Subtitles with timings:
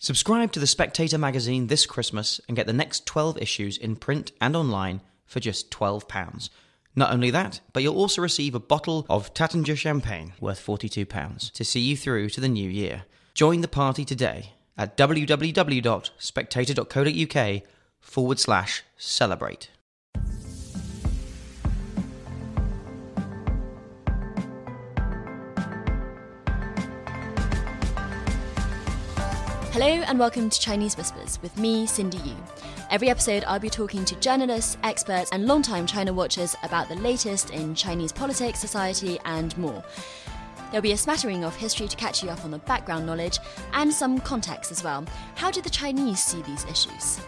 [0.00, 4.30] Subscribe to The Spectator magazine this Christmas and get the next 12 issues in print
[4.40, 6.50] and online for just £12.
[6.94, 11.64] Not only that, but you'll also receive a bottle of Taittinger champagne worth £42 to
[11.64, 13.06] see you through to the new year.
[13.34, 17.62] Join the party today at www.spectator.co.uk
[18.00, 19.68] forward slash celebrate.
[29.80, 32.34] Hello and welcome to Chinese Whispers with me, Cindy Yu.
[32.90, 37.50] Every episode, I'll be talking to journalists, experts, and long-time China watchers about the latest
[37.50, 39.84] in Chinese politics, society, and more.
[40.72, 43.38] There'll be a smattering of history to catch you up on the background knowledge
[43.72, 45.06] and some context as well.
[45.36, 47.18] How do the Chinese see these issues?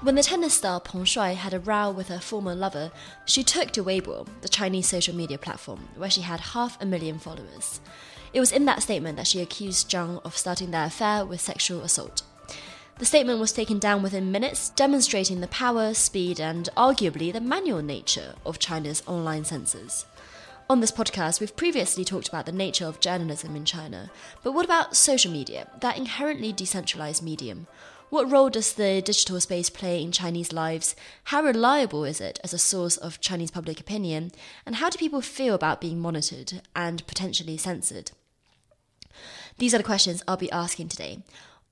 [0.00, 2.90] When the tennis star Peng Shuai had a row with her former lover,
[3.26, 7.18] she took to Weibo, the Chinese social media platform, where she had half a million
[7.18, 7.80] followers.
[8.32, 11.82] It was in that statement that she accused Zhang of starting their affair with sexual
[11.82, 12.22] assault.
[12.98, 17.80] The statement was taken down within minutes, demonstrating the power, speed, and arguably the manual
[17.80, 20.04] nature of China's online censors.
[20.68, 24.10] On this podcast, we've previously talked about the nature of journalism in China,
[24.42, 27.68] but what about social media, that inherently decentralized medium?
[28.10, 30.96] What role does the digital space play in Chinese lives?
[31.24, 34.32] How reliable is it as a source of Chinese public opinion?
[34.64, 38.12] And how do people feel about being monitored and potentially censored?
[39.58, 41.18] These are the questions I'll be asking today.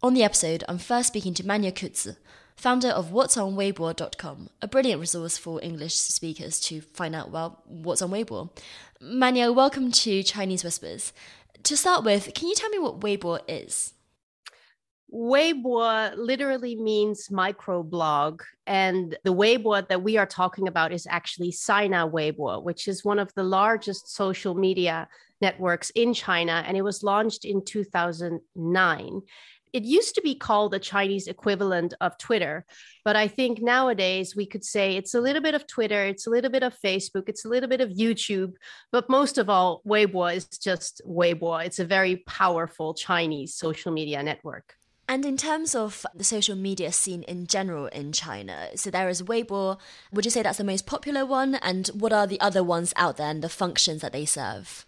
[0.02, 2.16] On the episode, I'm first speaking to Manya Koetse,
[2.54, 7.62] founder of What's on Weibo.com, a brilliant resource for English speakers to find out, well,
[7.64, 8.50] what's on Weibo.
[9.00, 11.14] Manya, welcome to Chinese Whispers.
[11.62, 13.94] To start with, can you tell me what Weibo is?
[15.16, 18.42] Weibo literally means microblog.
[18.66, 23.18] And the Weibo that we are talking about is actually Sina Weibo, which is one
[23.18, 25.08] of the largest social media
[25.40, 26.62] networks in China.
[26.66, 29.22] And it was launched in 2009.
[29.72, 32.64] It used to be called the Chinese equivalent of Twitter,
[33.04, 36.30] but I think nowadays we could say it's a little bit of Twitter, it's a
[36.30, 38.54] little bit of Facebook, it's a little bit of YouTube,
[38.90, 41.62] but most of all, Weibo is just Weibo.
[41.62, 44.76] It's a very powerful Chinese social media network.
[45.08, 49.22] And in terms of the social media scene in general in China, so there is
[49.22, 49.78] Weibo.
[50.12, 51.54] Would you say that's the most popular one?
[51.56, 54.84] And what are the other ones out there and the functions that they serve?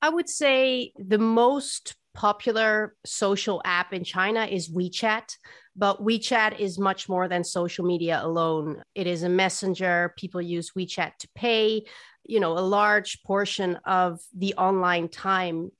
[0.00, 5.36] I would say the most popular social app in China is WeChat,
[5.76, 8.82] but WeChat is much more than social media alone.
[8.96, 10.12] It is a messenger.
[10.18, 11.84] People use WeChat to pay.
[12.24, 15.70] You know, a large portion of the online time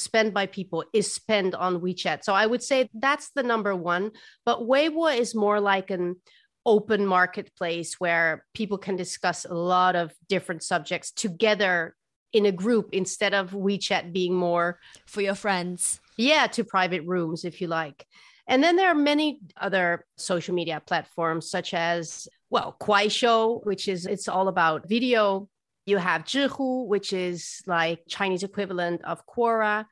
[0.00, 2.24] spent by people is spent on WeChat.
[2.24, 4.12] So I would say that's the number one.
[4.44, 6.16] But Weibo is more like an
[6.64, 11.94] open marketplace where people can discuss a lot of different subjects together
[12.32, 16.00] in a group instead of WeChat being more for your friends.
[16.16, 18.06] Yeah, to private rooms, if you like.
[18.46, 24.06] And then there are many other social media platforms, such as, well, Kuaishou, which is
[24.06, 25.48] it's all about video
[25.86, 29.86] you have Zhihu, which is like Chinese equivalent of Quora.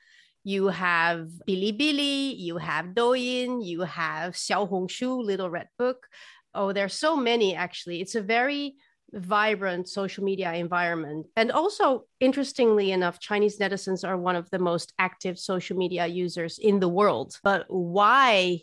[0.45, 6.07] You have Bilibili, you have Douyin, you have Xiaohongshu, Little Red Book.
[6.55, 8.01] Oh, there's so many actually.
[8.01, 8.77] It's a very
[9.13, 11.27] vibrant social media environment.
[11.37, 16.59] And also, interestingly enough, Chinese netizens are one of the most active social media users
[16.59, 17.37] in the world.
[17.43, 18.63] But why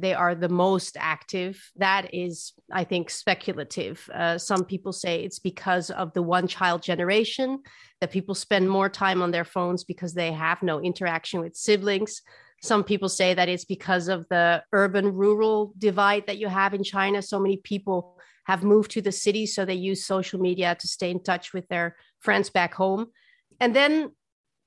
[0.00, 1.70] they are the most active.
[1.76, 4.08] That is, I think, speculative.
[4.14, 7.62] Uh, some people say it's because of the one child generation
[8.00, 12.22] that people spend more time on their phones because they have no interaction with siblings.
[12.62, 16.82] Some people say that it's because of the urban rural divide that you have in
[16.82, 17.22] China.
[17.22, 21.10] So many people have moved to the city, so they use social media to stay
[21.10, 23.06] in touch with their friends back home.
[23.60, 24.12] And then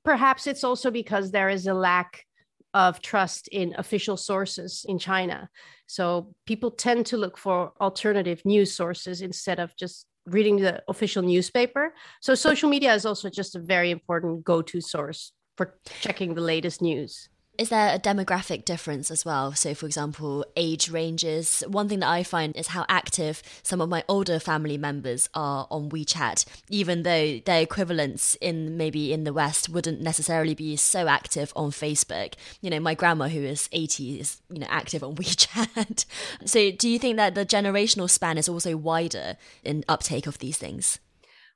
[0.03, 2.25] perhaps it's also because there is a lack
[2.73, 5.49] of trust in official sources in China.
[5.87, 11.23] So people tend to look for alternative news sources instead of just reading the official
[11.23, 11.93] newspaper.
[12.21, 16.41] So social media is also just a very important go to source for checking the
[16.41, 17.29] latest news.
[17.61, 19.53] Is there a demographic difference as well?
[19.53, 21.63] So, for example, age ranges.
[21.67, 25.67] One thing that I find is how active some of my older family members are
[25.69, 31.07] on WeChat, even though their equivalents in maybe in the West wouldn't necessarily be so
[31.07, 32.33] active on Facebook.
[32.61, 36.05] You know, my grandma, who is 80, is, you know, active on WeChat.
[36.43, 40.57] so, do you think that the generational span is also wider in uptake of these
[40.57, 40.97] things?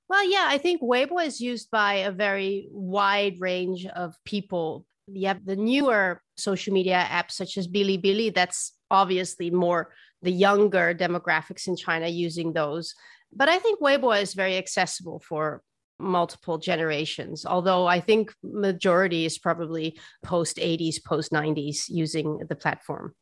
[0.07, 5.27] Well, yeah, I think Weibo is used by a very wide range of people you
[5.27, 8.33] have the newer social media apps such as Bilibili.
[8.33, 9.91] That's obviously more
[10.21, 12.93] the younger demographics in China using those.
[13.31, 15.61] But I think Weibo is very accessible for
[15.97, 23.15] multiple generations although i think majority is probably post 80s post 90s using the platform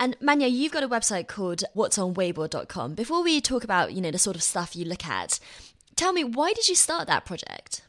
[0.00, 2.94] and Manya, you've got a website called what's on whatsonweibo.com.
[2.94, 5.38] Before we talk about, you know, the sort of stuff you look at,
[5.94, 7.82] tell me why did you start that project?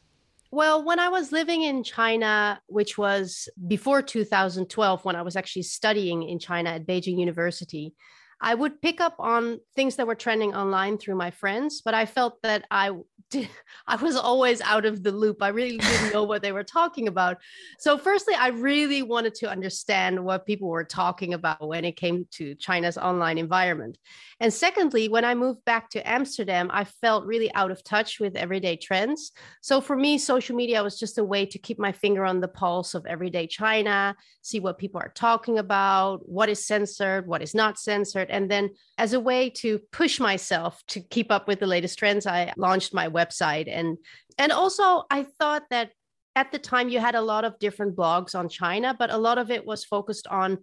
[0.54, 5.62] Well, when I was living in China, which was before 2012, when I was actually
[5.62, 7.94] studying in China at Beijing University,
[8.42, 12.06] I would pick up on things that were trending online through my friends, but I
[12.06, 12.90] felt that I
[13.86, 15.42] I was always out of the loop.
[15.42, 17.38] I really didn't know what they were talking about.
[17.78, 22.26] So, firstly, I really wanted to understand what people were talking about when it came
[22.32, 23.98] to China's online environment.
[24.40, 28.36] And secondly, when I moved back to Amsterdam, I felt really out of touch with
[28.36, 29.32] everyday trends.
[29.60, 32.48] So, for me, social media was just a way to keep my finger on the
[32.48, 37.54] pulse of everyday China, see what people are talking about, what is censored, what is
[37.54, 38.30] not censored.
[38.32, 42.26] And then, as a way to push myself to keep up with the latest trends,
[42.26, 43.68] I launched my website.
[43.70, 43.98] And
[44.38, 45.90] and also i thought that
[46.36, 49.38] at the time you had a lot of different blogs on china but a lot
[49.38, 50.58] of it was focused on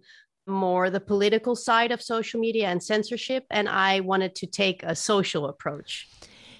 [0.46, 3.44] more the political side of social media and censorship.
[3.50, 6.08] And i wanted to take a social approach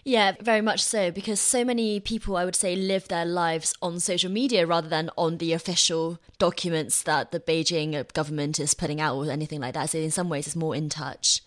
[0.05, 4.01] yeah, very much so, because so many people, I would say, live their lives on
[4.01, 9.17] social media rather than on the official documents that the Beijing government is putting out
[9.17, 9.91] or anything like that.
[9.91, 11.43] So, in some ways, it's more in touch.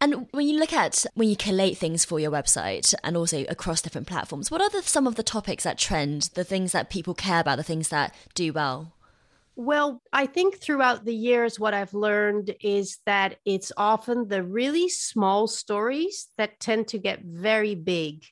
[0.00, 3.80] And when you look at when you collate things for your website and also across
[3.80, 7.14] different platforms, what are the, some of the topics that trend, the things that people
[7.14, 8.92] care about, the things that do well?
[9.54, 14.88] Well, I think throughout the years, what I've learned is that it's often the really
[14.88, 18.24] small stories that tend to get very big.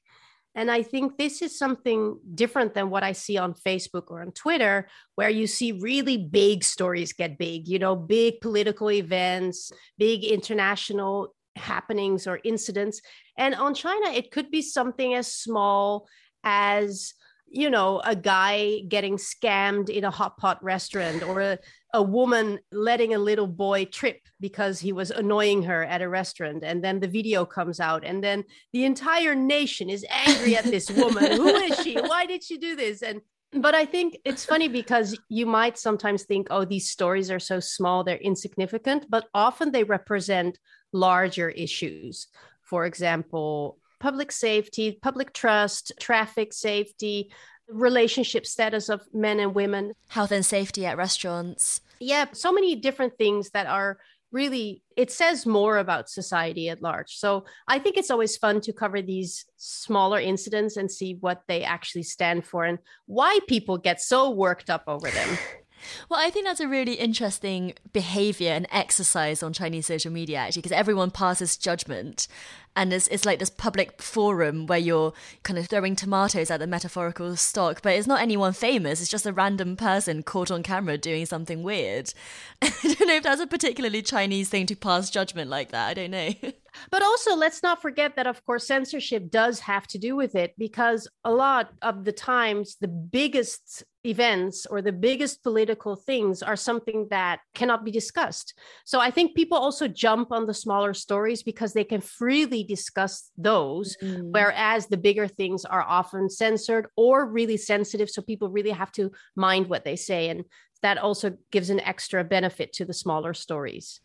[0.55, 4.33] And I think this is something different than what I see on Facebook or on
[4.33, 10.25] Twitter, where you see really big stories get big, you know, big political events, big
[10.25, 13.01] international happenings or incidents.
[13.37, 16.09] And on China, it could be something as small
[16.43, 17.15] as
[17.51, 21.59] you know, a guy getting scammed in a hot pot restaurant or a,
[21.93, 26.63] a woman letting a little boy trip because he was annoying her at a restaurant.
[26.63, 30.91] And then the video comes out, and then the entire nation is angry at this
[30.91, 31.33] woman.
[31.33, 31.97] Who is she?
[32.01, 33.03] Why did she do this?
[33.03, 33.21] And
[33.53, 37.59] but I think it's funny because you might sometimes think, oh, these stories are so
[37.59, 40.57] small, they're insignificant, but often they represent
[40.93, 42.29] larger issues.
[42.63, 47.31] For example, public safety, public trust, traffic safety,
[47.69, 51.81] relationship status of men and women, health and safety at restaurants.
[52.01, 53.99] Yeah, so many different things that are
[54.33, 57.17] really it says more about society at large.
[57.17, 61.63] So I think it's always fun to cover these smaller incidents and see what they
[61.63, 65.39] actually stand for and why people get so worked up over them.
[66.09, 70.63] Well, I think that's a really interesting behavior and exercise on Chinese social media, actually,
[70.63, 72.29] because everyone passes judgment.
[72.77, 75.13] And it's, it's like this public forum where you're
[75.43, 79.01] kind of throwing tomatoes at the metaphorical stock, but it's not anyone famous.
[79.01, 82.13] It's just a random person caught on camera doing something weird.
[82.63, 85.89] I don't know if that's a particularly Chinese thing to pass judgment like that.
[85.89, 86.33] I don't know.
[86.91, 90.55] But also, let's not forget that, of course, censorship does have to do with it
[90.59, 96.57] because a lot of the times, the biggest events or the biggest political things are
[96.57, 98.55] something that cannot be discussed.
[98.85, 103.31] So I think people also jump on the smaller stories because they can freely discuss
[103.37, 104.31] those, mm.
[104.31, 108.09] whereas the bigger things are often censored or really sensitive.
[108.09, 110.31] So people really have to mind what they say.
[110.31, 110.45] And
[110.83, 114.01] that also gives an extra benefit to the smaller stories.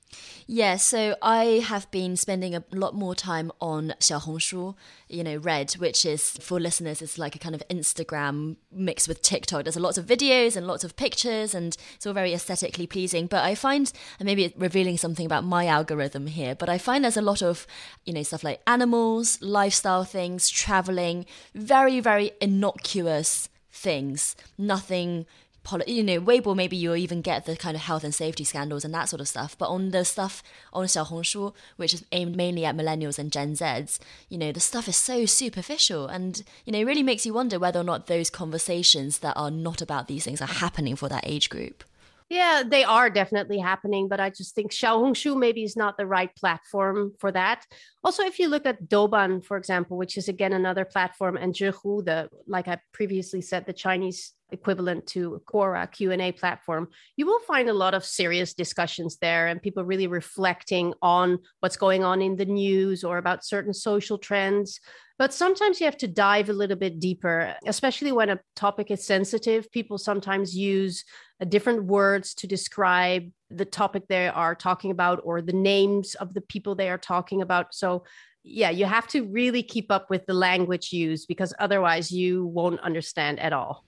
[0.47, 4.75] Yeah, so I have been spending a lot more time on Xiaohongshu,
[5.09, 9.21] you know, Red, which is for listeners, it's like a kind of Instagram mixed with
[9.21, 9.63] TikTok.
[9.63, 13.27] There's lots of videos and lots of pictures, and it's all very aesthetically pleasing.
[13.27, 17.17] But I find, and maybe revealing something about my algorithm here, but I find there's
[17.17, 17.65] a lot of,
[18.05, 24.35] you know, stuff like animals, lifestyle things, traveling, very, very innocuous things.
[24.57, 25.25] Nothing
[25.65, 28.85] poli- you know, Weibo, maybe you'll even get the kind of health and safety scandals
[28.85, 29.57] and that sort of stuff.
[29.57, 30.41] But on the stuff
[30.71, 34.87] on Xiaohongshu, which is aimed mainly at millennials and Gen Zs, you know, the stuff
[34.87, 38.29] is so superficial and, you know, it really makes you wonder whether or not those
[38.29, 41.83] conversations that are not about these things are happening for that age group.
[42.29, 46.35] Yeah, they are definitely happening, but I just think Xiaohongshu maybe is not the right
[46.35, 47.63] platform for that.
[48.03, 52.03] Also, if you look at Douban, for example, which is again another platform, and Zhihu,
[52.03, 56.87] the like I previously said, the Chinese equivalent to a Quora Q&A platform,
[57.17, 61.77] you will find a lot of serious discussions there and people really reflecting on what's
[61.77, 64.79] going on in the news or about certain social trends.
[65.17, 69.05] But sometimes you have to dive a little bit deeper, especially when a topic is
[69.05, 69.71] sensitive.
[69.71, 71.05] People sometimes use
[71.41, 76.33] uh, different words to describe the topic they are talking about or the names of
[76.33, 77.73] the people they are talking about.
[77.73, 78.03] So
[78.43, 82.79] yeah, you have to really keep up with the language used because otherwise you won't
[82.81, 83.83] understand at all.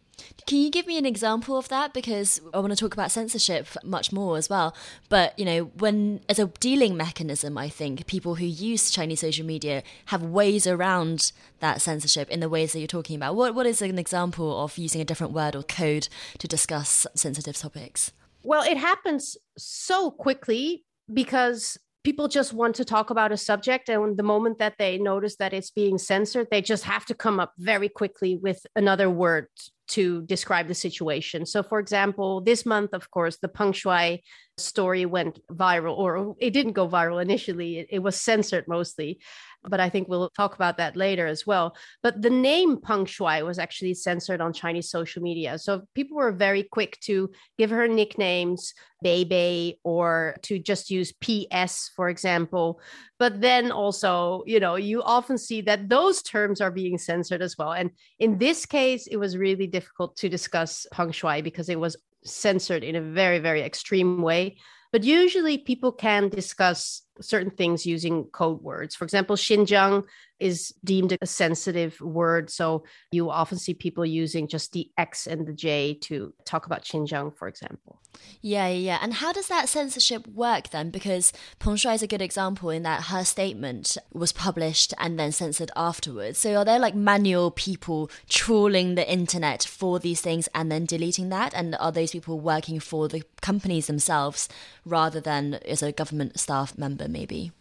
[0.47, 1.93] Can you give me an example of that?
[1.93, 4.74] Because I want to talk about censorship much more as well.
[5.09, 9.45] But, you know, when as a dealing mechanism, I think people who use Chinese social
[9.45, 13.36] media have ways around that censorship in the ways that you're talking about.
[13.36, 16.07] What, what is an example of using a different word or code
[16.38, 18.13] to discuss sensitive topics?
[18.43, 24.15] Well, it happens so quickly because people just want to talk about a subject and
[24.15, 27.51] the moment that they notice that it's being censored they just have to come up
[27.57, 29.47] very quickly with another word
[29.88, 31.46] to describe the situation.
[31.46, 34.22] So, for example, this month, of course, the Peng Shuai
[34.57, 39.19] story went viral, or it didn't go viral initially, it, it, was censored mostly.
[39.63, 41.75] But I think we'll talk about that later as well.
[42.01, 45.57] But the name Peng Shuai was actually censored on Chinese social media.
[45.59, 48.73] So people were very quick to give her nicknames,
[49.03, 52.81] Bei or to just use PS, for example.
[53.19, 57.57] But then also, you know, you often see that those terms are being censored as
[57.57, 57.73] well.
[57.73, 61.95] And in this case, it was really difficult to discuss Peng Shuai because it was
[62.27, 64.57] censored in a very, very extreme way.
[64.91, 68.95] But usually people can discuss certain things using code words.
[68.95, 70.03] For example, Xinjiang
[70.39, 72.50] is deemed a sensitive word.
[72.50, 76.83] So you often see people using just the X and the J to talk about
[76.83, 78.00] Xinjiang, for example.
[78.41, 79.00] Yeah, yeah.
[79.01, 80.89] And how does that censorship work then?
[80.89, 85.31] Because Peng Shuai is a good example in that her statement was published and then
[85.31, 86.39] censored afterwards.
[86.39, 91.29] So are there like manual people trawling the internet for these things and then deleting
[91.29, 91.53] that?
[91.53, 94.50] And are those people working for the companies themselves
[94.86, 97.06] rather than as a government staff member?
[97.07, 97.51] Maybe?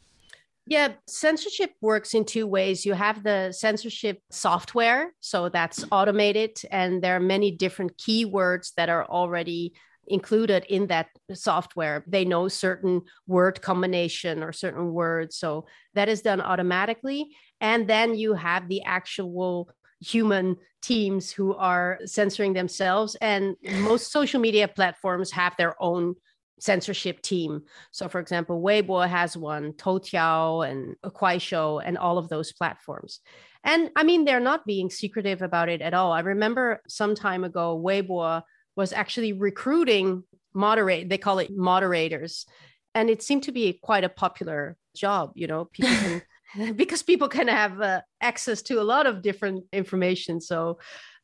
[0.69, 2.85] Yeah, censorship works in two ways.
[2.85, 8.89] You have the censorship software, so that's automated, and there are many different keywords that
[8.89, 9.75] are already
[10.09, 12.05] included in that software.
[12.09, 17.29] They know certain word combination or certain words, so that is done automatically.
[17.61, 24.41] And then you have the actual human teams who are censoring themselves, and most social
[24.41, 26.17] media platforms have their own
[26.59, 27.63] censorship team.
[27.91, 33.21] So, for example, Weibo has one, Toutiao and Kuaishou, and all of those platforms.
[33.65, 36.13] And I mean, they're not being secretive about it at all.
[36.13, 38.43] I remember some time ago, Weibo
[38.77, 40.23] was actually recruiting
[40.55, 42.47] moderate, they call it moderators.
[42.95, 46.23] And it seemed to be quite a popular job, you know, people can.
[46.77, 50.41] because people can have uh, access to a lot of different information.
[50.41, 50.79] So,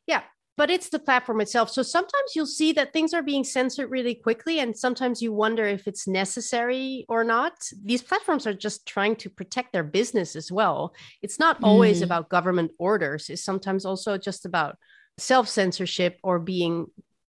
[0.07, 0.23] yeah,
[0.57, 1.71] but it's the platform itself.
[1.71, 5.65] So sometimes you'll see that things are being censored really quickly, and sometimes you wonder
[5.65, 7.55] if it's necessary or not.
[7.85, 10.95] These platforms are just trying to protect their business as well.
[11.23, 12.05] It's not always mm.
[12.05, 14.77] about government orders, it's sometimes also just about
[15.19, 16.87] self censorship or being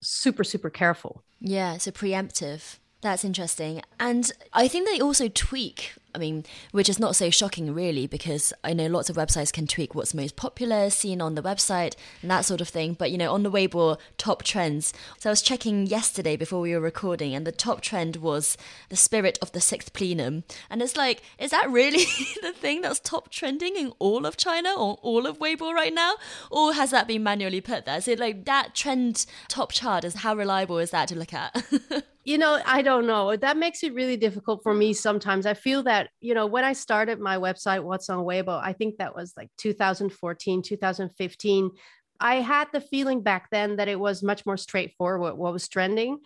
[0.02, 1.24] super, super careful.
[1.40, 2.78] Yeah, so preemptive.
[3.02, 3.82] That's interesting.
[4.00, 8.52] And I think they also tweak I mean, which is not so shocking really, because
[8.64, 11.94] I know lots of websites can tweak what's most popular, seen on the website,
[12.24, 12.94] and that sort of thing.
[12.94, 16.74] But you know, on the Weibo top trends, so I was checking yesterday before we
[16.74, 18.58] were recording, and the top trend was
[18.90, 22.06] the spirit of the sixth plenum, and it's like, is that really
[22.42, 26.16] the thing that's top trending in all of China or all of Weibo right now,
[26.50, 28.02] or has that been manually put there?
[28.02, 31.64] So like that trend top chart is how reliable is that to look at?
[32.28, 33.38] you know, I don't know.
[33.38, 35.46] That makes it really difficult for me sometimes.
[35.46, 38.98] I feel that you know, when I started my website, What's on Weibo, I think
[38.98, 41.72] that was like 2014, 2015.
[42.20, 46.20] I had the feeling back then that it was much more straightforward what was trending.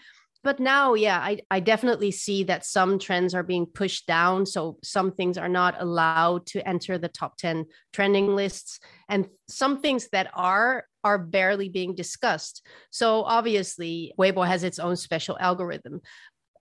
[0.44, 4.46] But now, yeah, I, I definitely see that some trends are being pushed down.
[4.48, 8.80] So some things are not allowed to enter the top 10 trending lists.
[9.08, 12.66] And some things that are are barely being discussed.
[12.92, 16.02] So obviously, Weibo has its own special algorithm.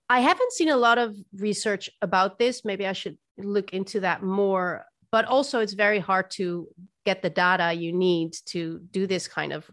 [0.09, 2.65] I haven't seen a lot of research about this.
[2.65, 4.85] Maybe I should look into that more.
[5.13, 6.69] But also, it's very hard to
[7.05, 9.71] get the data you need to do this kind of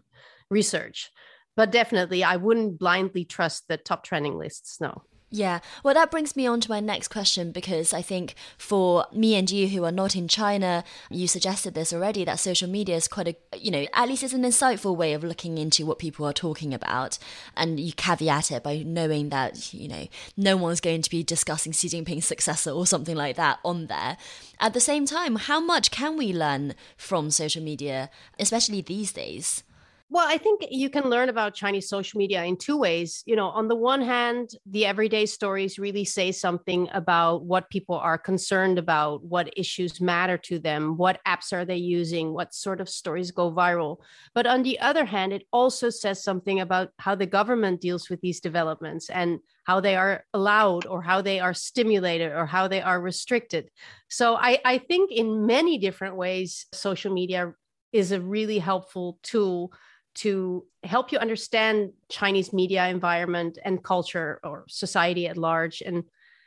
[0.50, 1.10] research.
[1.58, 4.80] But definitely, I wouldn't blindly trust the top trending lists.
[4.80, 5.02] No.
[5.28, 9.34] Yeah, well, that brings me on to my next question because I think for me
[9.34, 13.08] and you who are not in China, you suggested this already that social media is
[13.08, 16.24] quite a, you know, at least it's an insightful way of looking into what people
[16.24, 17.18] are talking about.
[17.56, 21.72] And you caveat it by knowing that, you know, no one's going to be discussing
[21.72, 24.16] Xi Jinping's successor or something like that on there.
[24.60, 29.64] At the same time, how much can we learn from social media, especially these days?
[30.10, 33.22] Well, I think you can learn about Chinese social media in two ways.
[33.26, 37.96] You know, on the one hand, the everyday stories really say something about what people
[37.96, 42.80] are concerned about, what issues matter to them, what apps are they using, what sort
[42.80, 43.98] of stories go viral.
[44.34, 48.22] But on the other hand, it also says something about how the government deals with
[48.22, 52.80] these developments and how they are allowed or how they are stimulated or how they
[52.80, 53.68] are restricted.
[54.08, 57.52] So I, I think in many different ways, social media
[57.92, 59.72] is a really helpful tool
[60.18, 65.80] to help you understand Chinese media environment and culture or society at large.
[65.80, 66.04] And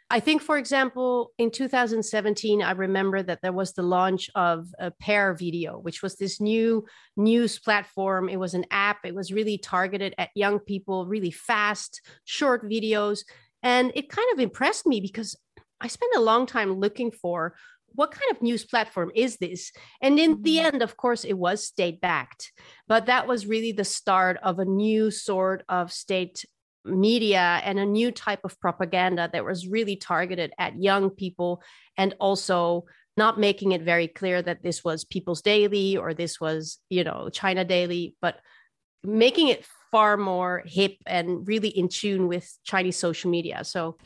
[0.09, 4.91] I think, for example, in 2017, I remember that there was the launch of a
[4.91, 6.85] Pear Video, which was this new
[7.15, 8.27] news platform.
[8.27, 13.23] It was an app, it was really targeted at young people, really fast, short videos.
[13.63, 15.37] And it kind of impressed me because
[15.79, 17.55] I spent a long time looking for
[17.93, 19.71] what kind of news platform is this?
[20.01, 20.75] And in the mm-hmm.
[20.75, 22.51] end, of course, it was state backed,
[22.88, 26.45] but that was really the start of a new sort of state
[26.86, 31.62] media and a new type of propaganda that was really targeted at young people
[31.98, 32.86] and also
[33.17, 37.29] not making it very clear that this was people's daily or this was you know
[37.31, 38.38] china daily but
[39.03, 43.98] making it far more hip and really in tune with chinese social media so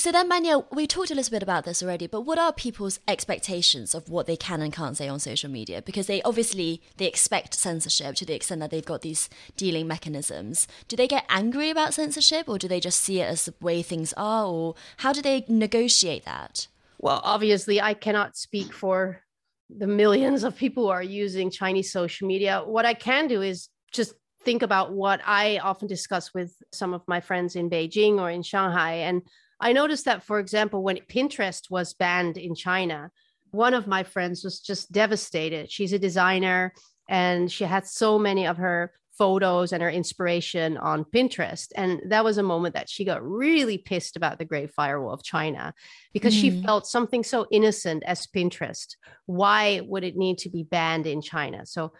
[0.00, 3.00] so then, Manya, we talked a little bit about this already, but what are people's
[3.06, 5.82] expectations of what they can and can't say on social media?
[5.82, 10.66] Because they obviously they expect censorship to the extent that they've got these dealing mechanisms.
[10.88, 13.82] Do they get angry about censorship, or do they just see it as the way
[13.82, 16.66] things are, or how do they negotiate that?
[16.98, 19.22] Well, obviously, I cannot speak for
[19.68, 22.62] the millions of people who are using Chinese social media.
[22.64, 24.14] What I can do is just
[24.44, 28.42] think about what I often discuss with some of my friends in Beijing or in
[28.42, 29.22] Shanghai, and
[29.60, 33.10] I noticed that, for example, when Pinterest was banned in China,
[33.50, 35.70] one of my friends was just devastated.
[35.70, 36.72] She's a designer
[37.08, 41.66] and she had so many of her photos and her inspiration on Pinterest.
[41.76, 45.22] And that was a moment that she got really pissed about the Great Firewall of
[45.22, 45.74] China
[46.14, 46.40] because mm.
[46.40, 48.96] she felt something so innocent as Pinterest.
[49.26, 51.66] Why would it need to be banned in China?
[51.66, 51.92] So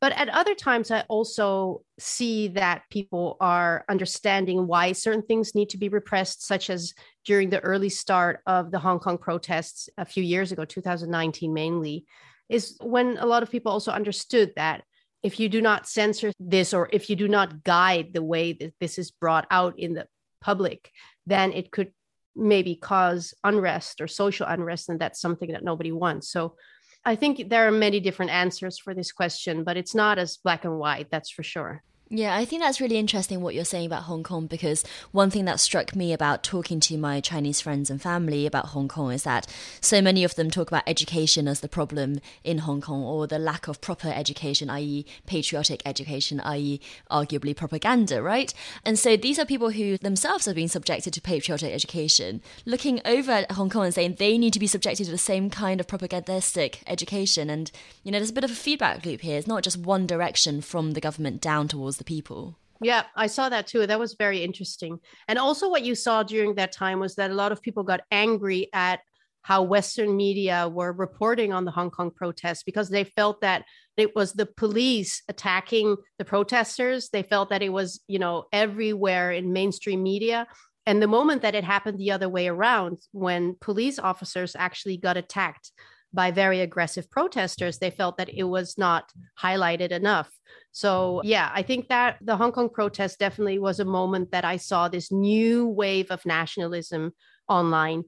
[0.00, 5.68] but at other times, I also see that people are understanding why certain things need
[5.70, 10.06] to be repressed, such as during the early start of the Hong Kong protests a
[10.06, 12.06] few years ago, 2019 mainly,
[12.48, 14.84] is when a lot of people also understood that
[15.22, 18.72] if you do not censor this or if you do not guide the way that
[18.80, 20.06] this is brought out in the
[20.40, 20.90] public,
[21.26, 21.92] then it could
[22.34, 24.88] maybe cause unrest or social unrest.
[24.88, 26.30] And that's something that nobody wants.
[26.30, 26.56] So
[27.04, 30.64] I think there are many different answers for this question, but it's not as black
[30.64, 31.82] and white, that's for sure.
[32.12, 35.44] Yeah, I think that's really interesting what you're saying about Hong Kong because one thing
[35.44, 39.22] that struck me about talking to my Chinese friends and family about Hong Kong is
[39.22, 39.46] that
[39.80, 43.38] so many of them talk about education as the problem in Hong Kong or the
[43.38, 46.80] lack of proper education, i.e., patriotic education, i.e.,
[47.12, 48.52] arguably propaganda, right?
[48.84, 53.30] And so these are people who themselves have been subjected to patriotic education, looking over
[53.30, 55.86] at Hong Kong and saying they need to be subjected to the same kind of
[55.86, 57.48] propagandistic education.
[57.48, 57.70] And,
[58.02, 59.38] you know, there's a bit of a feedback loop here.
[59.38, 62.58] It's not just one direction from the government down towards the people.
[62.82, 63.86] Yeah, I saw that too.
[63.86, 64.98] That was very interesting.
[65.28, 68.00] And also, what you saw during that time was that a lot of people got
[68.10, 69.00] angry at
[69.42, 73.64] how Western media were reporting on the Hong Kong protests because they felt that
[73.96, 77.10] it was the police attacking the protesters.
[77.10, 80.46] They felt that it was, you know, everywhere in mainstream media.
[80.86, 85.18] And the moment that it happened the other way around, when police officers actually got
[85.18, 85.70] attacked
[86.12, 90.30] by very aggressive protesters, they felt that it was not highlighted enough.
[90.72, 94.56] So, yeah, I think that the Hong Kong protest definitely was a moment that I
[94.56, 97.12] saw this new wave of nationalism
[97.48, 98.04] online,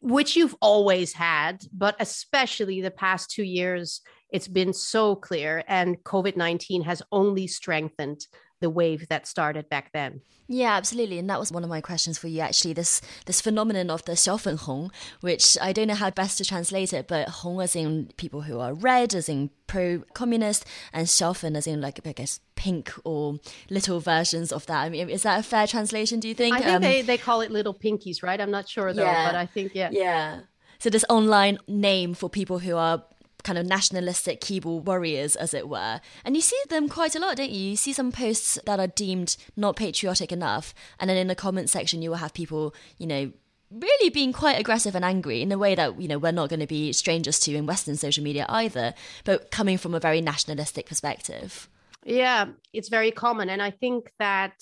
[0.00, 5.62] which you've always had, but especially the past two years, it's been so clear.
[5.66, 8.20] And COVID 19 has only strengthened
[8.60, 10.22] the wave that started back then.
[10.48, 11.18] Yeah, absolutely.
[11.18, 12.72] And that was one of my questions for you actually.
[12.72, 14.90] This this phenomenon of the Xiaofenhong,
[15.20, 18.60] which I don't know how best to translate it, but Hong as in people who
[18.60, 23.38] are red, as in pro communist, and Xiaofen as in like I guess pink or
[23.70, 24.82] little versions of that.
[24.82, 26.54] I mean, is that a fair translation, do you think?
[26.54, 28.40] I think um, they, they call it little pinkies, right?
[28.40, 29.90] I'm not sure though, yeah, but I think yeah.
[29.92, 30.40] Yeah.
[30.78, 33.02] So this online name for people who are
[33.46, 36.00] kind of nationalistic keyboard warriors, as it were.
[36.24, 37.70] And you see them quite a lot, don't you?
[37.70, 41.70] You see some posts that are deemed not patriotic enough, and then in the comment
[41.70, 43.32] section, you will have people, you know,
[43.70, 46.60] really being quite aggressive and angry in a way that you know we're not going
[46.60, 50.86] to be strangers to in western social media either but coming from a very nationalistic
[50.86, 51.68] perspective
[52.04, 54.54] yeah it's very common and i think that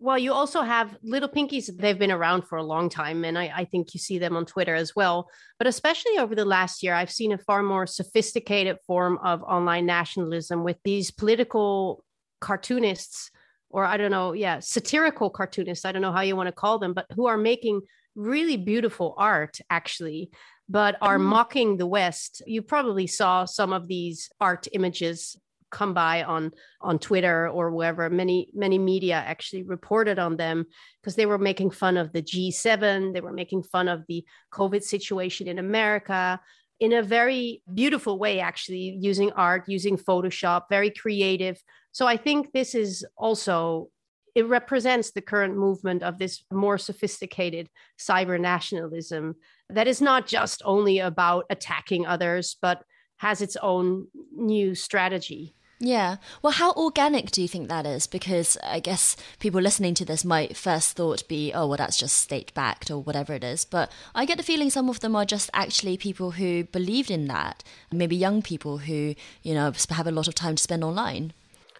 [0.00, 1.74] well, you also have little pinkies.
[1.76, 4.46] They've been around for a long time, and I, I, think you see them on
[4.46, 5.28] Twitter as well.
[5.58, 9.86] But especially over the last year, I've seen a far more sophisticated form of online
[9.86, 12.04] nationalism with these political
[12.40, 13.30] cartoonists
[13.70, 15.84] or I don't know, yeah, satirical cartoonists.
[15.84, 17.82] I don't know how you want to call them, but who are making
[18.14, 20.30] really beautiful art actually,
[20.68, 21.22] but are mm.
[21.22, 22.42] mocking the West.
[22.46, 25.36] You probably saw some of these art images
[25.70, 28.08] come by on on Twitter or wherever.
[28.10, 30.66] Many many media actually reported on them
[31.00, 33.12] because they were making fun of the G7.
[33.12, 36.40] They were making fun of the COVID situation in America
[36.80, 41.60] in a very beautiful way, actually using art, using Photoshop, very creative.
[41.92, 43.90] So I think this is also
[44.34, 49.34] it represents the current movement of this more sophisticated cyber nationalism
[49.68, 52.84] that is not just only about attacking others, but
[53.16, 55.54] has its own new strategy.
[55.80, 56.16] Yeah.
[56.42, 58.08] Well, how organic do you think that is?
[58.08, 62.16] Because I guess people listening to this might first thought be, oh, well, that's just
[62.16, 63.64] state backed or whatever it is.
[63.64, 67.28] But I get the feeling some of them are just actually people who believed in
[67.28, 67.62] that.
[67.92, 71.32] Maybe young people who, you know, have a lot of time to spend online.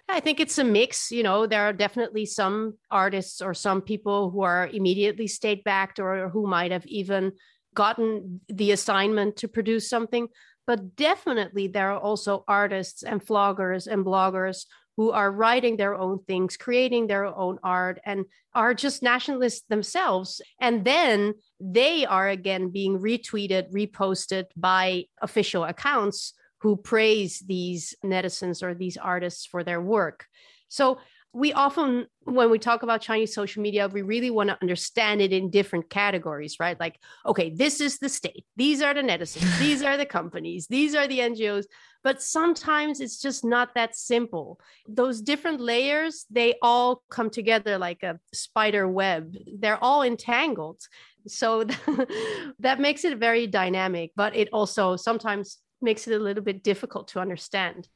[0.09, 1.11] I think it's a mix.
[1.11, 5.99] You know, there are definitely some artists or some people who are immediately state backed
[5.99, 7.33] or who might have even
[7.75, 10.29] gotten the assignment to produce something.
[10.69, 14.67] But definitely, there are also artists and vloggers and bloggers
[14.99, 20.43] who are writing their own things, creating their own art, and are just nationalists themselves.
[20.61, 28.63] And then they are again being retweeted, reposted by official accounts who praise these netizens
[28.63, 30.27] or these artists for their work.
[30.69, 30.99] So
[31.33, 35.33] we often when we talk about chinese social media we really want to understand it
[35.33, 36.79] in different categories right?
[36.81, 38.45] Like okay this is the state.
[38.57, 39.59] These are the netizens.
[39.67, 40.67] These are the companies.
[40.67, 41.65] These are the ngos
[42.03, 44.61] but sometimes it's just not that simple.
[44.89, 49.35] Those different layers they all come together like a spider web.
[49.59, 50.81] They're all entangled.
[51.27, 51.65] So
[52.59, 57.09] that makes it very dynamic but it also sometimes makes it a little bit difficult
[57.09, 57.89] to understand.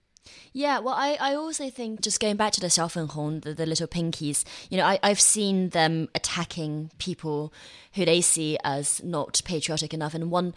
[0.52, 3.86] Yeah, well, I, I also think just going back to the Xiaofenhong, the, the little
[3.86, 7.52] pinkies, you know, I, I've seen them attacking people
[7.94, 10.14] who they see as not patriotic enough.
[10.14, 10.54] And one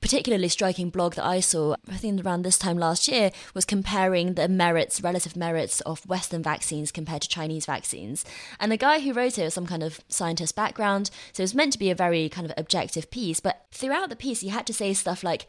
[0.00, 4.34] particularly striking blog that I saw, I think around this time last year, was comparing
[4.34, 8.24] the merits, relative merits of Western vaccines compared to Chinese vaccines.
[8.60, 11.54] And the guy who wrote it was some kind of scientist background, so it was
[11.54, 13.40] meant to be a very kind of objective piece.
[13.40, 15.46] But throughout the piece, he had to say stuff like,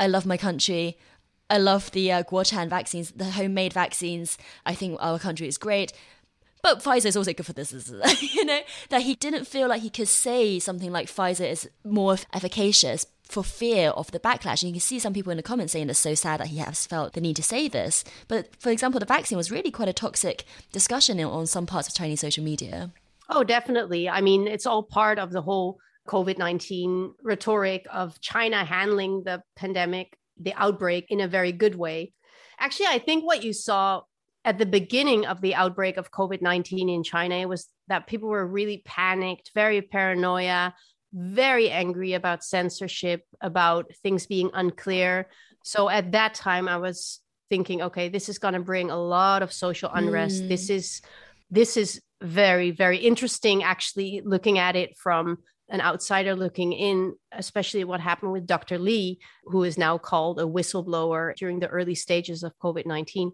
[0.00, 0.98] I love my country.
[1.52, 4.38] I love the uh, Guochan vaccines, the homemade vaccines.
[4.64, 5.92] I think our country is great.
[6.62, 7.72] But Pfizer is also good for this,
[8.22, 12.16] you know, that he didn't feel like he could say something like Pfizer is more
[12.32, 14.62] efficacious for fear of the backlash.
[14.62, 16.56] And you can see some people in the comments saying it's so sad that he
[16.56, 18.02] has felt the need to say this.
[18.28, 21.94] But for example, the vaccine was really quite a toxic discussion on some parts of
[21.94, 22.92] Chinese social media.
[23.28, 24.08] Oh, definitely.
[24.08, 29.42] I mean, it's all part of the whole COVID 19 rhetoric of China handling the
[29.56, 32.12] pandemic, the outbreak in a very good way.
[32.58, 34.02] Actually, I think what you saw
[34.44, 38.46] at the beginning of the outbreak of COVID 19 in China was that people were
[38.46, 40.74] really panicked, very paranoia,
[41.12, 45.28] very angry about censorship, about things being unclear.
[45.64, 49.42] So at that time, I was thinking, okay, this is going to bring a lot
[49.42, 50.42] of social unrest.
[50.42, 50.48] Mm.
[50.48, 51.02] This is
[51.50, 55.38] this is very very interesting actually looking at it from
[55.72, 58.78] an outsider looking in, especially what happened with Dr.
[58.78, 63.32] Lee, who is now called a whistleblower during the early stages of COVID 19.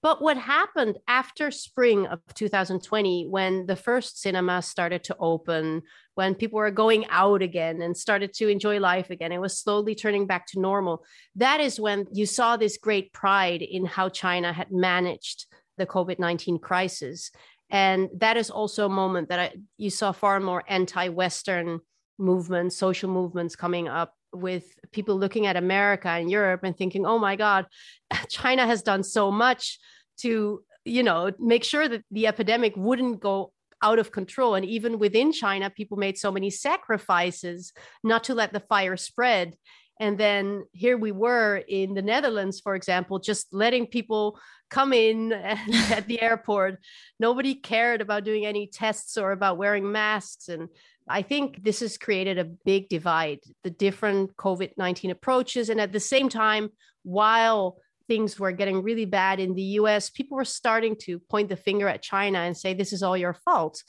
[0.00, 5.82] But what happened after spring of 2020, when the first cinemas started to open,
[6.14, 9.94] when people were going out again and started to enjoy life again, it was slowly
[9.94, 11.04] turning back to normal.
[11.36, 15.46] That is when you saw this great pride in how China had managed
[15.78, 17.30] the COVID 19 crisis.
[17.74, 21.80] And that is also a moment that I, you saw far more anti Western
[22.18, 27.18] movements, social movements coming up with people looking at America and Europe and thinking, oh
[27.18, 27.66] my God,
[28.28, 29.80] China has done so much
[30.18, 34.54] to, you know, make sure that the epidemic wouldn't go out of control.
[34.54, 37.72] And even within China, people made so many sacrifices
[38.04, 39.56] not to let the fire spread.
[40.00, 44.38] And then here we were in the Netherlands, for example, just letting people
[44.70, 46.78] come in at the airport.
[47.20, 50.48] Nobody cared about doing any tests or about wearing masks.
[50.48, 50.68] And
[51.08, 55.68] I think this has created a big divide, the different COVID 19 approaches.
[55.68, 56.70] And at the same time,
[57.02, 57.76] while
[58.08, 61.88] things were getting really bad in the US, people were starting to point the finger
[61.88, 63.82] at China and say, this is all your fault.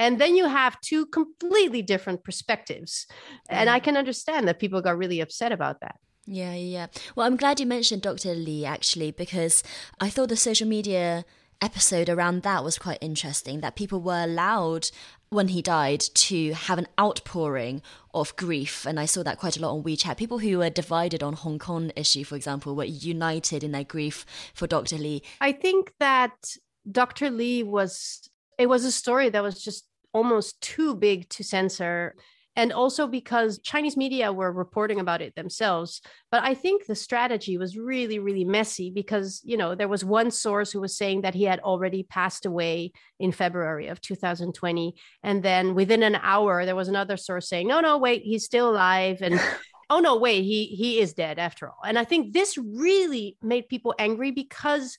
[0.00, 3.06] And then you have two completely different perspectives.
[3.48, 5.96] And I can understand that people got really upset about that.
[6.26, 6.86] Yeah, yeah.
[7.14, 8.34] Well, I'm glad you mentioned Dr.
[8.34, 9.62] lee actually, because
[10.00, 11.24] I thought the social media
[11.60, 14.90] episode around that was quite interesting that people were allowed
[15.28, 17.82] when he died to have an outpouring
[18.14, 21.22] of grief and i saw that quite a lot on wechat people who were divided
[21.22, 25.52] on hong kong issue for example were united in their grief for dr lee i
[25.52, 26.56] think that
[26.90, 27.30] Dr.
[27.30, 32.14] lee was, it was a story that was just almost too big to censor
[32.56, 36.02] and also because Chinese media were reporting about it themselves.
[36.30, 40.30] But I think the strategy was really, really messy because, you know, there was one
[40.30, 44.94] source who was saying that he had already passed away in February of 2020.
[45.22, 48.70] And then within an hour, there was another source saying, no, no, wait, he's still
[48.70, 49.22] alive.
[49.22, 49.40] And
[49.90, 51.78] oh, no, wait, he, he is dead after all.
[51.84, 54.98] And I think this really made people angry because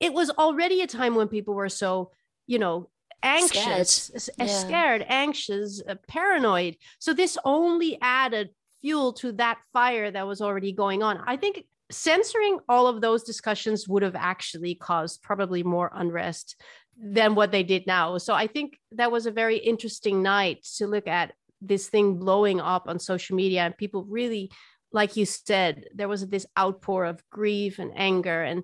[0.00, 2.10] it was already a time when people were so
[2.46, 2.88] you know
[3.22, 4.46] anxious, scared, yeah.
[4.46, 6.76] scared anxious, uh, paranoid.
[6.98, 8.50] So this only added
[8.80, 11.22] fuel to that fire that was already going on.
[11.26, 16.60] I think censoring all of those discussions would have actually caused probably more unrest
[16.98, 18.18] than what they did now.
[18.18, 22.60] So I think that was a very interesting night to look at this thing blowing
[22.60, 24.50] up on social media and people really
[24.92, 28.62] like you said there was this outpour of grief and anger and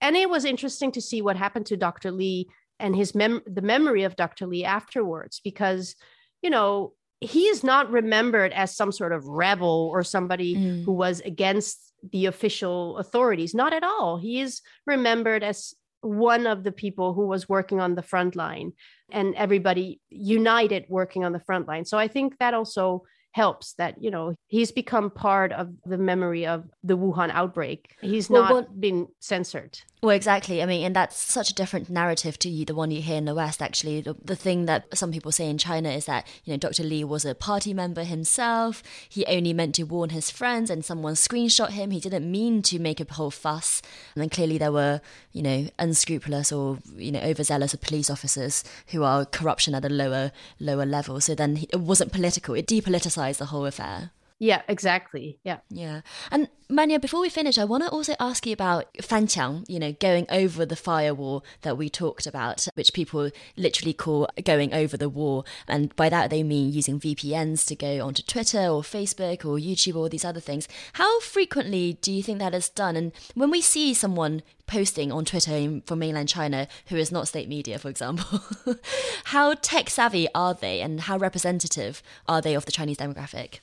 [0.00, 2.10] and it was interesting to see what happened to Dr.
[2.10, 4.46] Li and his mem the memory of Dr.
[4.46, 5.94] Lee afterwards because
[6.42, 10.84] you know he is not remembered as some sort of rebel or somebody mm.
[10.84, 16.64] who was against the official authorities not at all he is remembered as one of
[16.64, 18.72] the people who was working on the front line
[19.10, 24.00] and everybody united working on the front line so i think that also helps that
[24.00, 28.52] you know he's become part of the memory of the wuhan outbreak he's well, not
[28.52, 30.62] well, been censored well, exactly.
[30.62, 33.34] I mean, and that's such a different narrative to the one you hear in the
[33.34, 33.62] West.
[33.62, 36.82] Actually, the, the thing that some people say in China is that you know Dr.
[36.82, 38.82] Li was a party member himself.
[39.08, 41.90] He only meant to warn his friends, and someone screenshot him.
[41.90, 43.80] He didn't mean to make a whole fuss.
[44.14, 45.00] And then clearly there were
[45.32, 50.32] you know unscrupulous or you know overzealous police officers who are corruption at a lower
[50.60, 51.18] lower level.
[51.22, 52.54] So then it wasn't political.
[52.54, 54.10] It depoliticized the whole affair.
[54.44, 55.38] Yeah, exactly.
[55.42, 55.60] Yeah.
[55.70, 56.02] Yeah.
[56.30, 59.92] And Manya, before we finish, I want to also ask you about Fanqiang, you know,
[59.92, 65.08] going over the firewall that we talked about, which people literally call going over the
[65.08, 65.46] wall.
[65.66, 69.96] And by that, they mean using VPNs to go onto Twitter or Facebook or YouTube
[69.96, 70.68] or these other things.
[70.92, 72.96] How frequently do you think that is done?
[72.96, 77.48] And when we see someone posting on Twitter from mainland China who is not state
[77.48, 78.42] media, for example,
[79.24, 83.60] how tech savvy are they and how representative are they of the Chinese demographic?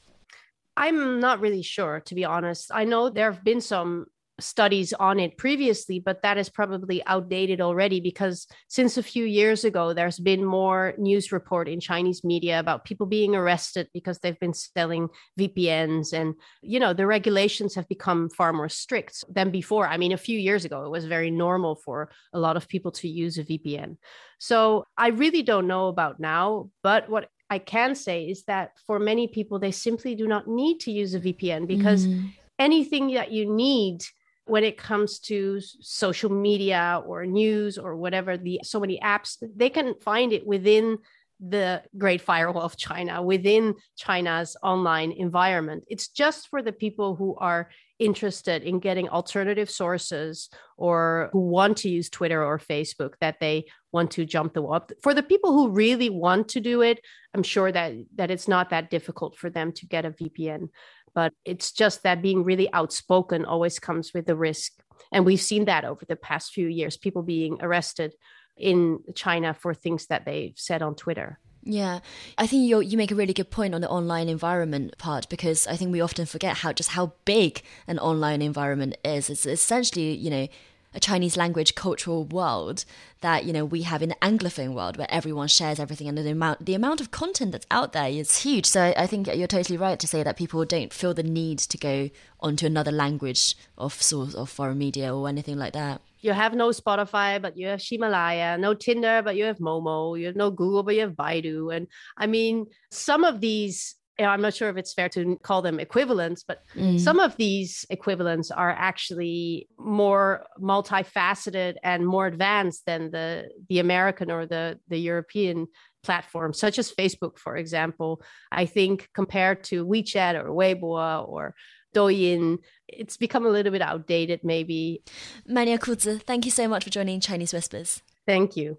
[0.77, 2.71] I'm not really sure, to be honest.
[2.73, 4.05] I know there have been some
[4.41, 9.63] studies on it previously, but that is probably outdated already because since a few years
[9.63, 14.39] ago, there's been more news report in Chinese media about people being arrested because they've
[14.39, 16.13] been selling VPNs.
[16.13, 19.87] And, you know, the regulations have become far more strict than before.
[19.87, 22.91] I mean, a few years ago, it was very normal for a lot of people
[22.93, 23.97] to use a VPN.
[24.39, 28.97] So I really don't know about now, but what I can say is that for
[28.97, 32.31] many people, they simply do not need to use a VPN because mm.
[32.57, 34.05] anything that you need
[34.45, 39.69] when it comes to social media or news or whatever the so many apps they
[39.69, 40.97] can find it within
[41.39, 47.35] the great firewall of china within china's online environment it's just for the people who
[47.37, 47.69] are
[48.01, 53.65] interested in getting alternative sources or who want to use Twitter or Facebook that they
[53.91, 54.85] want to jump the wall.
[55.01, 56.99] For the people who really want to do it,
[57.33, 60.69] I'm sure that that it's not that difficult for them to get a VPN.
[61.13, 64.71] But it's just that being really outspoken always comes with the risk.
[65.11, 68.13] And we've seen that over the past few years, people being arrested
[68.57, 71.39] in China for things that they've said on Twitter.
[71.63, 71.99] Yeah,
[72.39, 75.67] I think you you make a really good point on the online environment part because
[75.67, 79.29] I think we often forget how just how big an online environment is.
[79.29, 80.47] It's essentially you know
[80.93, 82.85] a Chinese language cultural world
[83.21, 86.29] that you know we have in the Anglophone world where everyone shares everything and the
[86.29, 88.65] amount the amount of content that's out there is huge.
[88.65, 91.77] So I, think you're totally right to say that people don't feel the need to
[91.77, 96.53] go onto another language of source of foreign media or anything like that you have
[96.53, 100.51] no Spotify, but you have Himalaya, no Tinder, but you have Momo, you have no
[100.51, 101.75] Google, but you have Baidu.
[101.75, 103.95] And I mean, some of these,
[104.29, 106.99] I'm not sure if it's fair to call them equivalents, but mm.
[106.99, 114.31] some of these equivalents are actually more multifaceted and more advanced than the the American
[114.31, 115.67] or the the European
[116.03, 118.21] platforms, such as Facebook, for example.
[118.51, 121.55] I think compared to WeChat or Weibo or
[121.93, 122.57] Douyin,
[122.87, 125.03] it's become a little bit outdated, maybe.
[125.47, 128.01] Manya Koetse, thank you so much for joining Chinese Whispers.
[128.25, 128.77] Thank you.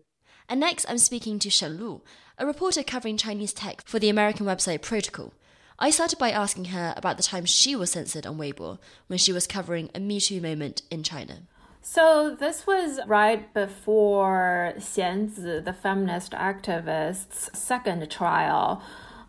[0.52, 2.02] And next, I'm speaking to Shen Lu,
[2.36, 5.32] a reporter covering Chinese tech for the American website Protocol.
[5.78, 9.32] I started by asking her about the time she was censored on Weibo when she
[9.32, 11.44] was covering a Me Too moment in China.
[11.80, 18.82] So this was right before Xianzi, the feminist activist's second trial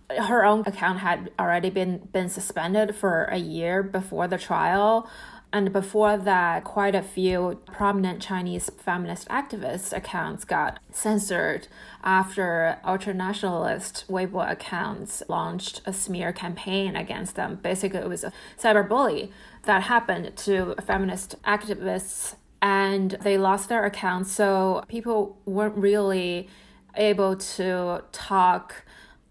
[0.09, 5.09] her own account had already been been suspended for a year before the trial
[5.53, 11.67] And before that, quite a few prominent Chinese feminist activists accounts got censored
[12.03, 17.59] after ultranationalist Weibo accounts launched a smear campaign against them.
[17.61, 19.31] Basically, it was a cyberbully
[19.65, 24.31] that happened to feminist activists and they lost their accounts.
[24.31, 26.49] So people weren't really
[26.95, 28.83] able to talk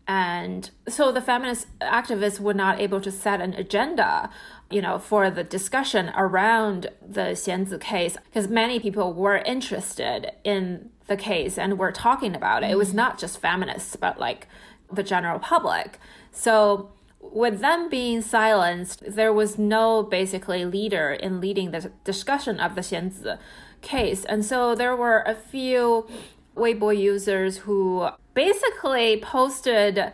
[0.06, 4.30] and so the feminist activists were not able to set an agenda
[4.72, 10.88] you know, for the discussion around the Xianzi case, because many people were interested in
[11.06, 12.70] the case and were talking about it.
[12.70, 12.96] It was mm-hmm.
[12.96, 14.48] not just feminists, but like
[14.90, 15.98] the general public.
[16.30, 22.74] So with them being silenced, there was no basically leader in leading the discussion of
[22.74, 23.38] the Xianzi
[23.82, 24.24] case.
[24.24, 26.08] And so there were a few
[26.56, 30.12] Weibo users who basically posted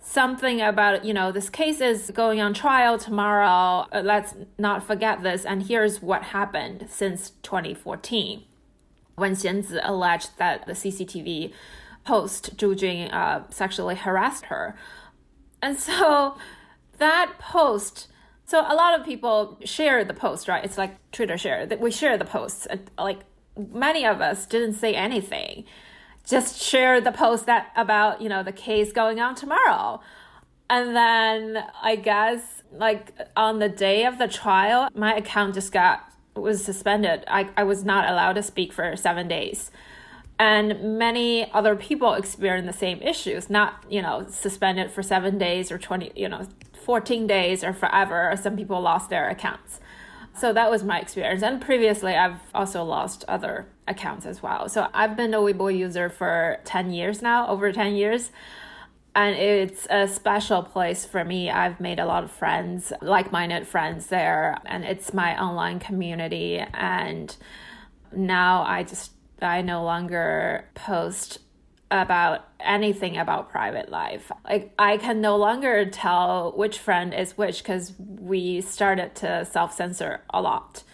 [0.00, 3.86] something about, you know, this case is going on trial tomorrow.
[3.92, 5.44] Uh, let's not forget this.
[5.44, 8.44] And here's what happened since 2014
[9.16, 11.52] when Xianzi alleged that the CCTV
[12.06, 14.74] host Zhu Jun uh, sexually harassed her.
[15.62, 16.38] And so
[16.98, 18.08] that post,
[18.46, 20.64] so a lot of people share the post, right?
[20.64, 22.66] It's like Twitter share that we share the posts.
[22.98, 23.20] Like
[23.56, 25.64] many of us didn't say anything
[26.26, 30.00] just share the post that about you know the case going on tomorrow.
[30.68, 36.10] And then i guess like on the day of the trial my account just got
[36.34, 37.24] was suspended.
[37.26, 39.70] I, I was not allowed to speak for seven days.
[40.38, 45.70] And many other people experience the same issues not you know suspended for seven days
[45.72, 46.46] or 20 you know
[46.84, 48.34] 14 days or forever.
[48.40, 49.80] Some people lost their accounts
[50.34, 51.42] so that was my experience.
[51.42, 54.68] And previously, I've also lost other accounts as well.
[54.68, 58.30] So I've been a Weibo user for 10 years now, over 10 years.
[59.14, 61.50] And it's a special place for me.
[61.50, 64.58] I've made a lot of friends, like minded friends there.
[64.66, 66.58] And it's my online community.
[66.74, 67.36] And
[68.12, 69.12] now I just,
[69.42, 71.40] I no longer post
[71.90, 74.30] about anything about private life.
[74.44, 79.74] Like I can no longer tell which friend is which because we started to self
[79.74, 80.84] censor a lot.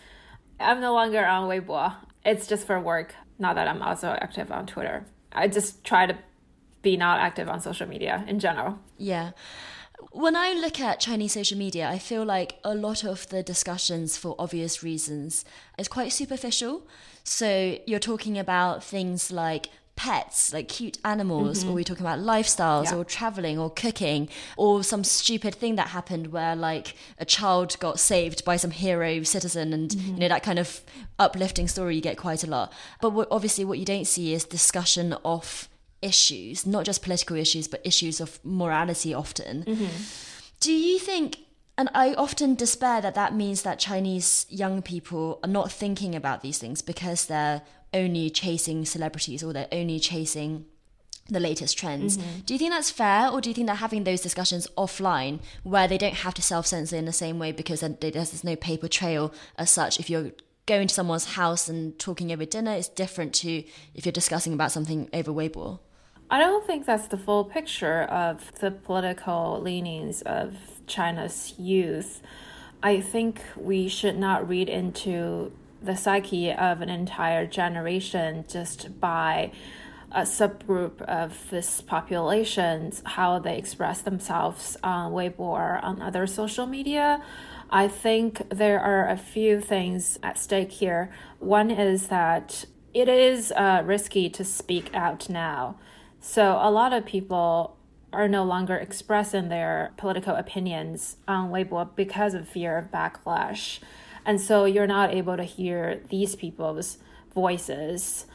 [0.58, 1.94] I'm no longer on Weibo.
[2.24, 3.14] It's just for work.
[3.38, 5.04] Not that I'm also active on Twitter.
[5.32, 6.16] I just try to
[6.80, 8.78] be not active on social media in general.
[8.96, 9.32] Yeah.
[10.12, 14.16] When I look at Chinese social media, I feel like a lot of the discussions,
[14.16, 15.44] for obvious reasons,
[15.78, 16.86] is quite superficial.
[17.24, 21.70] So you're talking about things like pets, like cute animals, mm-hmm.
[21.70, 22.96] or we're talking about lifestyles yeah.
[22.96, 27.98] or traveling or cooking, or some stupid thing that happened where like a child got
[27.98, 30.14] saved by some hero citizen and mm-hmm.
[30.14, 30.82] you know that kind of
[31.18, 32.72] uplifting story you get quite a lot.
[33.00, 35.68] But what, obviously what you don't see is discussion of
[36.02, 39.64] issues, not just political issues, but issues of morality often.
[39.64, 39.86] Mm-hmm.
[40.60, 41.38] Do you think
[41.78, 46.40] and I often despair that that means that Chinese young people are not thinking about
[46.40, 47.62] these things because they're
[47.96, 50.66] only chasing celebrities or they're only chasing
[51.28, 52.18] the latest trends.
[52.18, 52.40] Mm-hmm.
[52.46, 55.88] Do you think that's fair, or do you think that having those discussions offline, where
[55.88, 59.32] they don't have to self censor in the same way because there's no paper trail
[59.58, 60.30] as such, if you're
[60.66, 64.72] going to someone's house and talking over dinner, it's different to if you're discussing about
[64.72, 65.80] something over Weibo?
[66.28, 70.56] I don't think that's the full picture of the political leanings of
[70.88, 72.20] China's youth.
[72.82, 75.52] I think we should not read into
[75.82, 79.52] the psyche of an entire generation just by
[80.12, 86.66] a subgroup of this population, how they express themselves on Weibo or on other social
[86.66, 87.22] media.
[87.70, 91.12] I think there are a few things at stake here.
[91.38, 95.78] One is that it is uh, risky to speak out now.
[96.20, 97.76] So a lot of people
[98.12, 103.80] are no longer expressing their political opinions on Weibo because of fear of backlash.
[104.26, 106.98] And so you're not able to hear these people's
[107.32, 108.26] voices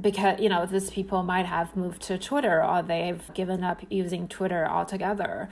[0.00, 4.26] because you know these people might have moved to Twitter or they've given up using
[4.26, 5.50] Twitter altogether.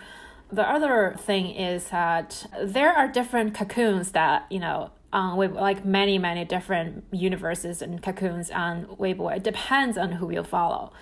[0.51, 5.85] The other thing is that there are different cocoons that you know um, with like
[5.85, 9.37] many many different universes and cocoons on Weibo.
[9.37, 10.93] It depends on who you follow.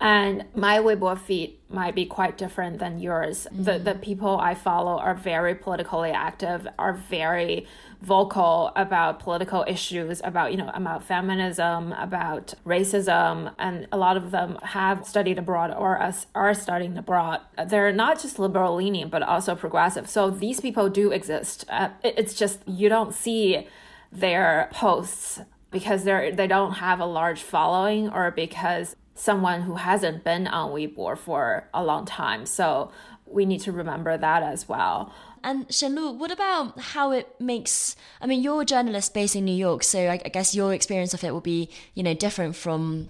[0.00, 3.46] And my Weibo feed might be quite different than yours.
[3.46, 3.64] Mm-hmm.
[3.64, 7.66] The the people I follow are very politically active, are very
[8.02, 14.32] vocal about political issues, about you know about feminism, about racism, and a lot of
[14.32, 17.40] them have studied abroad or are studying abroad.
[17.68, 20.10] They're not just liberal leaning, but also progressive.
[20.10, 21.64] So these people do exist.
[21.68, 23.68] Uh, it's just you don't see
[24.10, 30.24] their posts because they're they don't have a large following or because someone who hasn't
[30.24, 32.46] been on Weibo for a long time.
[32.46, 32.90] So
[33.26, 35.12] we need to remember that as well.
[35.44, 37.96] And Shenlu, what about how it makes?
[38.20, 41.14] I mean, you're a journalist based in New York, so I, I guess your experience
[41.14, 43.08] of it will be, you know, different from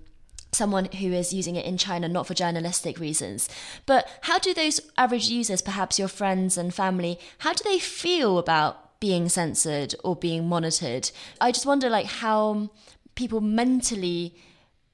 [0.53, 3.49] someone who is using it in China not for journalistic reasons.
[3.87, 8.39] But how do those average users, perhaps your friends and family, how do they feel
[8.39, 11.11] about being censored or being monitored?
[11.41, 12.70] I just wonder, like, how
[13.14, 14.35] people mentally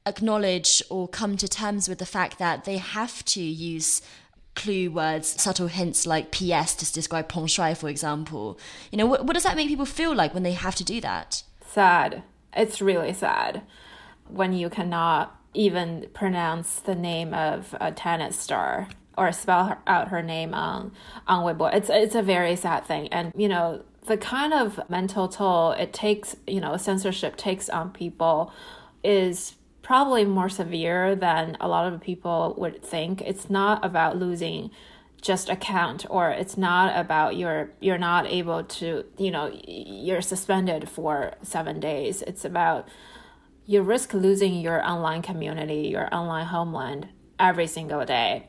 [0.07, 4.01] acknowledge or come to terms with the fact that they have to use
[4.59, 8.59] clue words, subtle hints like PS to describe Peng Shuai, for example.
[8.91, 11.01] You know, what, what does that make people feel like when they have to do
[11.01, 11.43] that?
[11.67, 12.23] Sad.
[12.55, 13.63] It's really sad
[14.29, 20.23] when you cannot even pronounce the name of a tennis star or spell out her
[20.23, 20.93] name on
[21.27, 21.73] on Weibo.
[21.73, 25.93] It's it's a very sad thing, and you know the kind of mental toll it
[25.93, 28.53] takes, you know, censorship takes on people
[29.05, 29.55] is
[29.89, 33.23] probably more severe than a lot of people would think.
[33.23, 34.71] It's not about losing
[35.23, 40.89] just account or it's not about you're you're not able to you know you're suspended
[40.89, 42.87] for 7 days it's about
[43.67, 47.09] you risk losing your online community your online homeland
[47.41, 48.47] every single day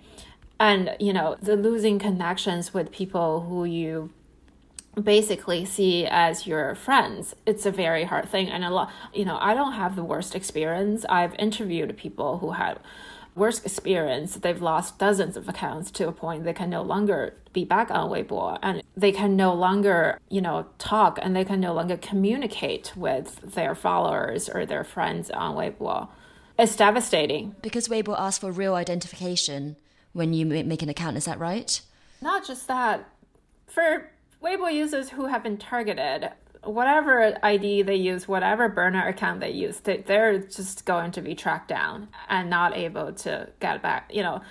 [0.60, 4.12] and you know the losing connections with people who you
[5.02, 7.36] basically see as your friends.
[7.46, 10.36] It's a very hard thing and a lot you know i don't have the worst
[10.36, 11.06] experience.
[11.10, 12.80] I've interviewed people who had
[13.36, 14.36] worst experience.
[14.36, 18.10] They've lost dozens of accounts to a point they can no longer be back on
[18.10, 22.94] weibo and they can no longer you know talk and they can no longer communicate
[22.96, 26.10] with their followers or their friends on weibo.
[26.58, 27.56] It's devastating.
[27.62, 29.78] Because weibo asks for real identification
[30.12, 31.80] when you make an account is that right?
[32.22, 33.08] Not just that.
[33.68, 34.10] For
[34.44, 36.30] Weibo users who have been targeted,
[36.64, 41.36] whatever ID they use, whatever burner account they use, they, they're just going to be
[41.36, 44.10] tracked down and not able to get back.
[44.14, 44.42] You know,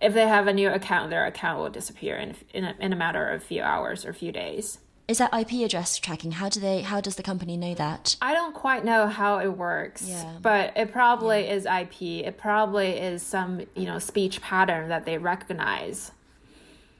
[0.00, 2.96] if they have a new account, their account will disappear in in a, in a
[2.96, 4.78] matter of a few hours or a few days.
[5.08, 6.32] Is that IP address tracking?
[6.32, 6.82] How do they?
[6.82, 8.16] How does the company know that?
[8.20, 10.02] I don't quite know how it works.
[10.02, 10.32] Yeah.
[10.42, 11.54] But it probably yeah.
[11.54, 12.26] is IP.
[12.26, 16.10] It probably is some you know speech pattern that they recognize.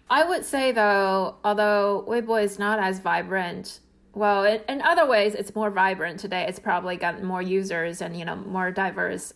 [0.09, 3.81] I would say though, although Weibo is not as vibrant,
[4.15, 6.47] well, it, in other ways, it's more vibrant today.
[6.49, 9.35] It's probably got more users and you know more diverse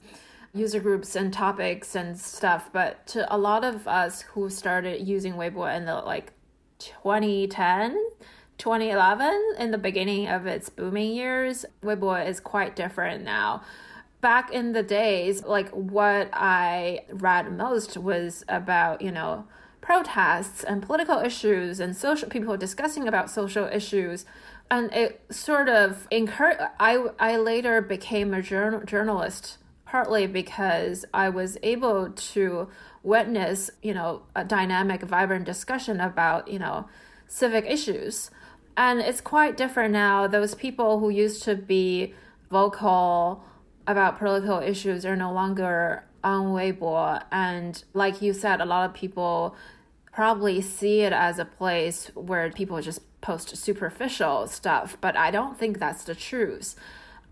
[0.54, 2.70] user groups and topics and stuff.
[2.72, 6.32] But to a lot of us who started using Weibo in the like
[6.78, 7.96] 2010,
[8.58, 13.62] 2011, in the beginning of its booming years, Weibo is quite different now
[14.20, 19.46] back in the days, like what I read most was about, you know,
[19.81, 24.24] protests and political issues and social people discussing about social issues.
[24.70, 31.28] And it sort of encouraged I, I later became a journal, journalist partly because i
[31.28, 32.68] was able to
[33.03, 36.87] witness you know a dynamic vibrant discussion about you know
[37.31, 38.31] civic issues.
[38.76, 40.26] And it's quite different now.
[40.26, 42.14] Those people who used to be
[42.51, 43.45] vocal
[43.87, 47.22] about political issues are no longer on Weibo.
[47.30, 49.54] And like you said, a lot of people
[50.12, 55.58] probably see it as a place where people just post superficial stuff, but I don't
[55.58, 56.74] think that's the truth.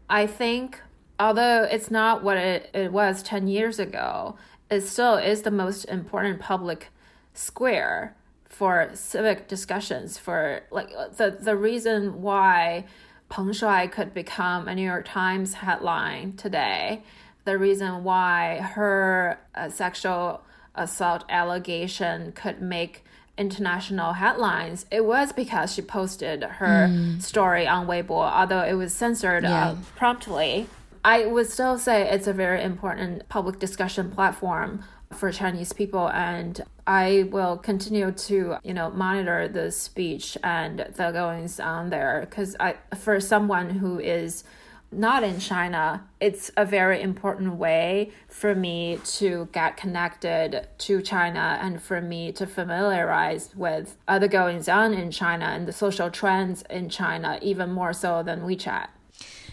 [0.09, 0.81] I think,
[1.19, 4.37] although it's not what it, it was 10 years ago,
[4.71, 6.89] it still is the most important public
[7.35, 12.85] square for civic discussions for like the the reason why
[13.29, 17.03] Peng Shuai could become a New York Times headline today
[17.49, 20.43] the reason why her uh, sexual
[20.75, 23.03] assault allegation could make
[23.39, 27.23] international headlines, it was because she posted her mm.
[27.23, 29.69] story on Weibo, although it was censored uh, yeah.
[29.69, 30.67] uh, promptly.
[31.03, 34.85] I would still say it's a very important public discussion platform
[35.15, 41.13] for Chinese people, and I will continue to, you know, monitor the speech and the
[41.13, 44.45] goings on there because I, for someone who is
[44.91, 51.59] not in China, it's a very important way for me to get connected to China
[51.61, 56.63] and for me to familiarize with other goings on in China and the social trends
[56.71, 58.89] in China, even more so than WeChat.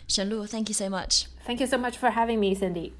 [0.08, 1.28] Shenlu, thank you so much.
[1.46, 2.94] Thank you so much for having me, Cindy.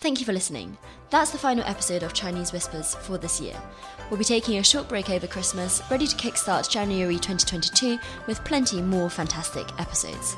[0.00, 0.78] Thank you for listening.
[1.10, 3.60] That's the final episode of Chinese Whispers for this year.
[4.08, 7.98] We'll be taking a short break over Christmas, ready to kickstart January 2022
[8.28, 10.36] with plenty more fantastic episodes.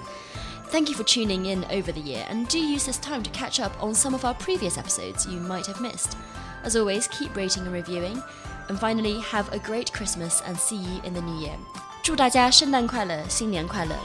[0.69, 3.59] Thank you for tuning in over the year, and do use this time to catch
[3.59, 6.17] up on some of our previous episodes you might have missed.
[6.63, 8.21] As always, keep rating and reviewing.
[8.67, 11.55] And finally, have a great Christmas and see you in the new year.
[12.03, 13.95] 祝大家圣诞快乐，新年快乐！